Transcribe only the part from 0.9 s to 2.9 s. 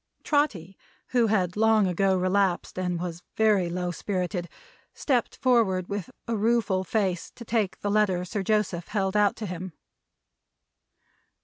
who had long ago relapsed,